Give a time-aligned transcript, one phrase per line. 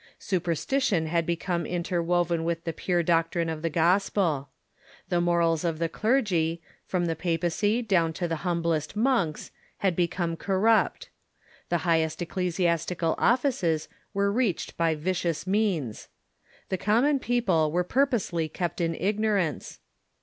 [0.17, 4.49] Superstition had become interwoven with the pure doctrine of the gospel.
[5.11, 10.35] Tlie morals of the clergy, from the papacy down to the humblest monks, had become
[10.35, 11.09] corrupt.
[11.69, 16.07] The 19G THE REFORMATION highest ecclesiastical offices were reached b}^ vicious means.
[16.69, 19.77] The common people were purposely kept in ignorance.